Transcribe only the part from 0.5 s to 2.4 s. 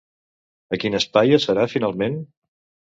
A quin espai es farà, finalment?